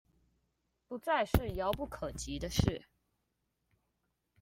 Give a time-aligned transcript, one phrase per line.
[0.87, 2.85] 不再是遙不可及的事